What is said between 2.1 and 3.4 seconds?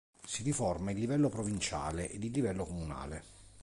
il livello comunale.